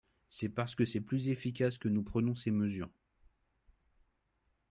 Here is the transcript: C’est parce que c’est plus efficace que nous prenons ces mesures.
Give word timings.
C’est 0.31 0.49
parce 0.49 0.73
que 0.73 0.83
c’est 0.83 0.99
plus 1.01 1.29
efficace 1.29 1.77
que 1.77 1.87
nous 1.87 2.01
prenons 2.01 2.33
ces 2.33 2.49
mesures. 2.49 2.89